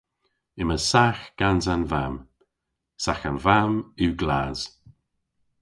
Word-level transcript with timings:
Yma 0.61 0.77
sagh 0.89 1.21
gans 1.39 1.65
an 1.73 1.83
vamm. 1.91 2.15
Sagh 3.03 3.23
an 3.29 3.37
vamm 3.45 3.75
yw 4.01 4.13
glas. 4.21 4.59